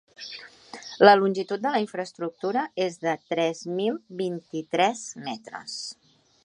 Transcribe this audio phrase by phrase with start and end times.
[1.07, 5.81] La longitud de la infraestructura és de tres mil vint-i-tres metres.